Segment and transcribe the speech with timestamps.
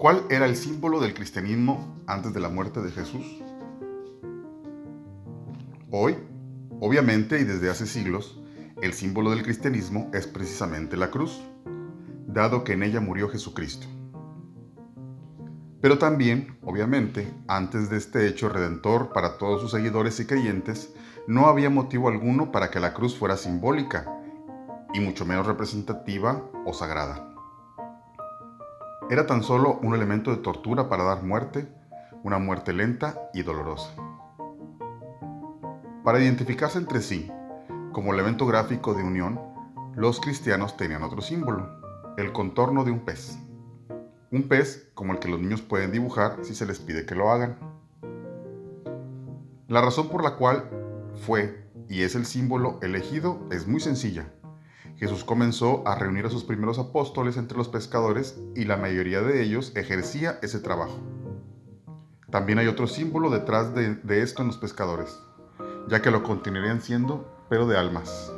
[0.00, 3.42] ¿Cuál era el símbolo del cristianismo antes de la muerte de Jesús?
[5.90, 6.16] Hoy,
[6.80, 8.40] obviamente y desde hace siglos,
[8.80, 11.42] el símbolo del cristianismo es precisamente la cruz,
[12.26, 13.88] dado que en ella murió Jesucristo.
[15.82, 20.94] Pero también, obviamente, antes de este hecho redentor para todos sus seguidores y creyentes,
[21.26, 24.06] no había motivo alguno para que la cruz fuera simbólica,
[24.94, 27.29] y mucho menos representativa o sagrada.
[29.10, 31.66] Era tan solo un elemento de tortura para dar muerte,
[32.22, 33.92] una muerte lenta y dolorosa.
[36.04, 37.28] Para identificarse entre sí,
[37.90, 39.40] como elemento gráfico de unión,
[39.96, 41.68] los cristianos tenían otro símbolo,
[42.18, 43.36] el contorno de un pez.
[44.30, 47.32] Un pez como el que los niños pueden dibujar si se les pide que lo
[47.32, 47.58] hagan.
[49.66, 50.70] La razón por la cual
[51.26, 54.32] fue y es el símbolo elegido es muy sencilla.
[55.00, 59.42] Jesús comenzó a reunir a sus primeros apóstoles entre los pescadores y la mayoría de
[59.42, 61.00] ellos ejercía ese trabajo.
[62.30, 65.18] También hay otro símbolo detrás de, esto en los pescadores,
[65.88, 68.30] ya que lo continuarían siendo, pero de almas.